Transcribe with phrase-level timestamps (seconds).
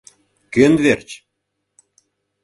[0.53, 1.09] Кӧн верч?..